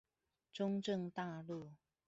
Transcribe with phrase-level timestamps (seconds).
[0.51, 1.73] 中正大路